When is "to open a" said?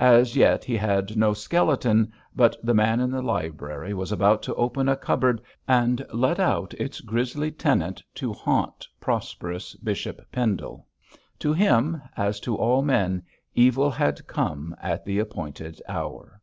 4.42-4.96